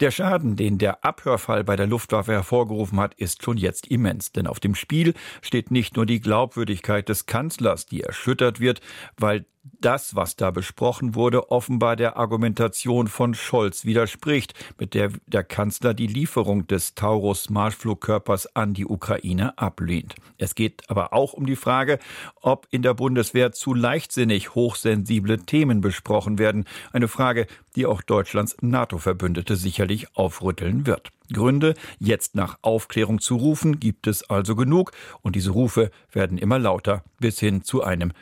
[0.00, 4.32] Der Schaden, den der Abhörfall bei der Luftwaffe hervorgerufen hat, ist schon jetzt immens.
[4.32, 8.80] Denn auf dem Spiel steht nicht nur die Glaubwürdigkeit des Kanzlers, die erschüttert wird,
[9.18, 9.44] weil
[9.80, 15.92] das, was da besprochen wurde, offenbar der Argumentation von Scholz widerspricht, mit der der Kanzler
[15.92, 20.14] die Lieferung des Taurus-Marschflugkörpers an die Ukraine ablehnt.
[20.38, 21.98] Es geht aber auch um die Frage,
[22.40, 26.64] ob in der Bundeswehr zu leichtsinnig hochsensible Themen besprochen werden.
[26.92, 31.10] Eine Frage, die auch Deutschlands NATO-Verbündete sicherlich aufrütteln wird.
[31.32, 36.58] Gründe, jetzt nach Aufklärung zu rufen, gibt es also genug und diese Rufe werden immer
[36.58, 38.12] lauter bis hin zu einem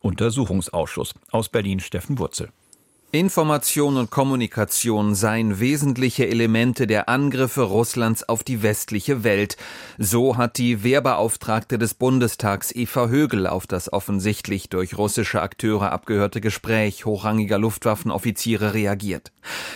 [0.00, 1.14] Untersuchungsausschuss.
[1.30, 2.50] Aus Berlin Steffen Wurzel.
[3.14, 9.56] Information und Kommunikation seien wesentliche Elemente der Angriffe Russlands auf die westliche Welt.
[9.98, 16.40] So hat die Wehrbeauftragte des Bundestags Eva Högel auf das offensichtlich durch russische Akteure abgehörte
[16.40, 19.30] Gespräch hochrangiger Luftwaffenoffiziere reagiert.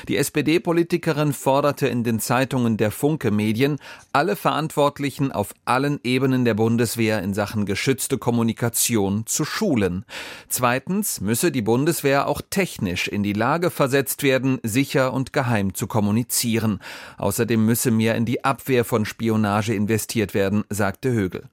[0.08, 3.78] Die SPD-Politikerin forderte in den Zeitungen der Funke Medien,
[4.12, 10.04] alle Verantwortlichen auf allen Ebenen der Bundeswehr in Sachen geschützte Kommunikation zu schulen.
[10.48, 15.74] Zweitens müsse die Bundeswehr auch technisch in die die Lage versetzt werden, sicher und geheim
[15.74, 16.80] zu kommunizieren.
[17.18, 21.44] Außerdem müsse mehr in die Abwehr von Spionage investiert werden, sagte Högel.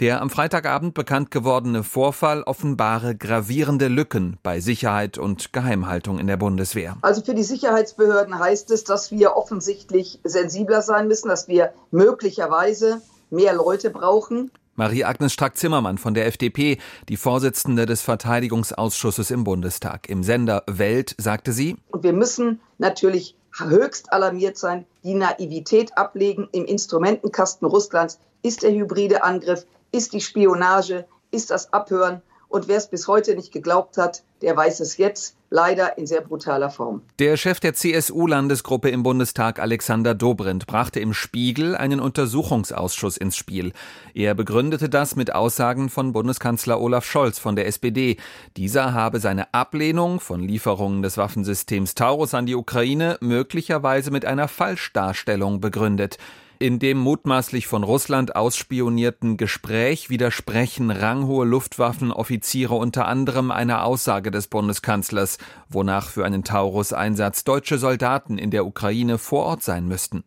[0.00, 6.38] Der am Freitagabend bekannt gewordene Vorfall offenbare gravierende Lücken bei Sicherheit und Geheimhaltung in der
[6.38, 6.96] Bundeswehr.
[7.02, 13.00] Also für die Sicherheitsbehörden heißt es, dass wir offensichtlich sensibler sein müssen, dass wir möglicherweise
[13.30, 14.50] mehr Leute brauchen.
[14.74, 16.78] Marie-Agnes Strack-Zimmermann von der FDP,
[17.08, 20.08] die Vorsitzende des Verteidigungsausschusses im Bundestag.
[20.08, 26.48] Im Sender Welt sagte sie, Und wir müssen natürlich höchst alarmiert sein, die Naivität ablegen.
[26.52, 32.22] Im Instrumentenkasten Russlands ist der hybride Angriff, ist die Spionage, ist das Abhören.
[32.52, 36.20] Und wer es bis heute nicht geglaubt hat, der weiß es jetzt leider in sehr
[36.20, 37.00] brutaler Form.
[37.18, 43.72] Der Chef der CSU-Landesgruppe im Bundestag, Alexander Dobrindt, brachte im Spiegel einen Untersuchungsausschuss ins Spiel.
[44.12, 48.18] Er begründete das mit Aussagen von Bundeskanzler Olaf Scholz von der SPD.
[48.58, 54.46] Dieser habe seine Ablehnung von Lieferungen des Waffensystems Taurus an die Ukraine möglicherweise mit einer
[54.46, 56.18] Falschdarstellung begründet.
[56.62, 64.46] In dem mutmaßlich von Russland ausspionierten Gespräch widersprechen ranghohe Luftwaffenoffiziere unter anderem einer Aussage des
[64.46, 70.22] Bundeskanzlers, wonach für einen Taurus-Einsatz deutsche Soldaten in der Ukraine vor Ort sein müssten.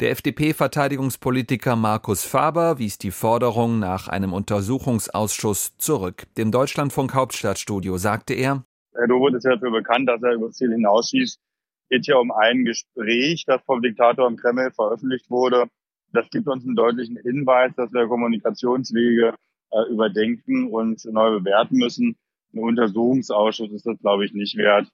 [0.00, 6.26] Der FDP-Verteidigungspolitiker Markus Faber wies die Forderung nach einem Untersuchungsausschuss zurück.
[6.36, 8.64] Dem Deutschlandfunk Hauptstadtstudio sagte er,
[9.06, 11.38] Dobrindt ist ja dafür bekannt, dass er über das Ziel hinausschießt
[11.88, 15.66] geht hier um ein Gespräch, das vom Diktator im Kreml veröffentlicht wurde.
[16.12, 19.34] Das gibt uns einen deutlichen Hinweis, dass wir Kommunikationswege
[19.70, 22.16] äh, überdenken und neu bewerten müssen.
[22.52, 24.88] Ein Untersuchungsausschuss ist das, glaube ich, nicht wert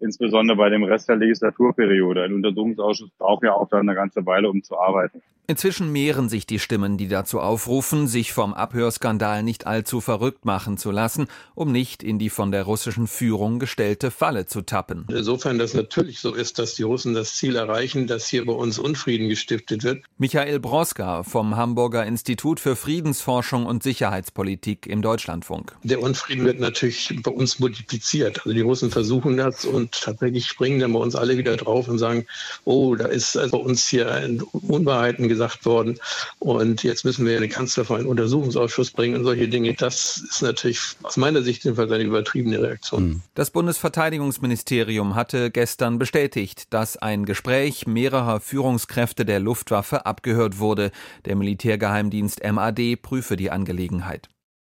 [0.00, 2.24] insbesondere bei dem Rest der Legislaturperiode.
[2.24, 5.22] Ein Untersuchungsausschuss braucht ja auch dann eine ganze Weile, um zu arbeiten.
[5.46, 10.76] Inzwischen mehren sich die Stimmen, die dazu aufrufen, sich vom Abhörskandal nicht allzu verrückt machen
[10.76, 15.06] zu lassen, um nicht in die von der russischen Führung gestellte Falle zu tappen.
[15.08, 18.78] Insofern das natürlich so ist, dass die Russen das Ziel erreichen, dass hier bei uns
[18.78, 20.02] Unfrieden gestiftet wird.
[20.18, 25.76] Michael Broska vom Hamburger Institut für Friedensforschung und Sicherheitspolitik im Deutschlandfunk.
[25.84, 28.40] Der Unfrieden wird natürlich bei uns multipliziert.
[28.40, 31.86] Also die Russen versuchen das und und tatsächlich springen dann bei uns alle wieder drauf
[31.88, 32.26] und sagen,
[32.64, 35.98] oh, da ist also bei uns hier Unwahrheiten gesagt worden
[36.38, 39.74] und jetzt müssen wir den Kanzler vor einen Untersuchungsausschuss bringen und solche Dinge.
[39.74, 43.02] Das ist natürlich aus meiner Sicht jedenfalls eine übertriebene Reaktion.
[43.02, 43.22] Hm.
[43.34, 50.90] Das Bundesverteidigungsministerium hatte gestern bestätigt, dass ein Gespräch mehrerer Führungskräfte der Luftwaffe abgehört wurde.
[51.24, 54.28] Der Militärgeheimdienst MAD prüfe die Angelegenheit.